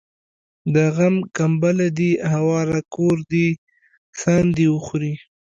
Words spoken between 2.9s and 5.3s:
کور دي ساندي وخوري